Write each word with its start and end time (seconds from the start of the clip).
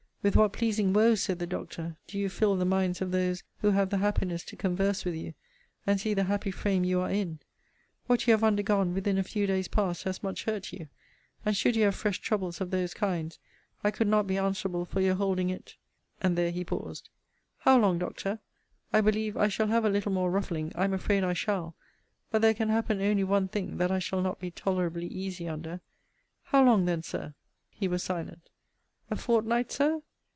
With 0.23 0.35
what 0.35 0.53
pleasing 0.53 0.93
woe, 0.93 1.15
said 1.15 1.39
the 1.39 1.47
Doctor, 1.47 1.95
do 2.05 2.19
you 2.19 2.29
fill 2.29 2.55
the 2.55 2.63
minds 2.63 3.01
of 3.01 3.09
those 3.09 3.41
who 3.61 3.71
have 3.71 3.89
the 3.89 3.97
happiness 3.97 4.43
to 4.43 4.55
converse 4.55 5.03
with 5.03 5.15
you, 5.15 5.33
and 5.87 5.99
see 5.99 6.13
the 6.13 6.25
happy 6.25 6.51
frame 6.51 6.83
you 6.83 6.99
are 7.01 7.09
in! 7.09 7.39
what 8.05 8.27
you 8.27 8.31
have 8.33 8.43
undergone 8.43 8.93
within 8.93 9.17
a 9.17 9.23
few 9.23 9.47
days 9.47 9.67
past 9.67 10.03
has 10.03 10.21
much 10.21 10.43
hurt 10.45 10.71
you: 10.71 10.89
and 11.43 11.57
should 11.57 11.75
you 11.75 11.85
have 11.85 11.95
fresh 11.95 12.19
troubles 12.21 12.61
of 12.61 12.69
those 12.69 12.93
kinds, 12.93 13.39
I 13.83 13.89
could 13.89 14.07
not 14.07 14.27
be 14.27 14.37
answerable 14.37 14.85
for 14.85 15.01
your 15.01 15.15
holding 15.15 15.49
it 15.49 15.75
And 16.21 16.37
there 16.37 16.51
he 16.51 16.63
paused. 16.63 17.09
How 17.61 17.79
long, 17.79 17.97
Doctor? 17.97 18.37
I 18.93 19.01
believe 19.01 19.35
I 19.35 19.47
shall 19.47 19.69
have 19.69 19.85
a 19.85 19.89
little 19.89 20.11
more 20.11 20.29
ruffling 20.29 20.71
I 20.75 20.83
am 20.83 20.93
afraid 20.93 21.23
I 21.23 21.33
shall 21.33 21.75
but 22.29 22.43
there 22.43 22.53
can 22.53 22.69
happen 22.69 23.01
only 23.01 23.23
one 23.23 23.47
thing 23.47 23.77
that 23.77 23.89
I 23.91 23.97
shall 23.97 24.21
not 24.21 24.39
be 24.39 24.51
tolerably 24.51 25.07
easy 25.07 25.47
under 25.47 25.81
How 26.43 26.63
long 26.63 26.85
then, 26.85 27.01
Sir? 27.01 27.33
He 27.71 27.87
was 27.87 28.03
silent. 28.03 28.51
A 29.09 29.15
fortnight, 29.15 29.71
Sir? 29.71 30.01